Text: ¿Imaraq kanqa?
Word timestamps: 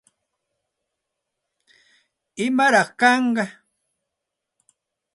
¿Imaraq 2.45 2.89
kanqa? 2.99 3.45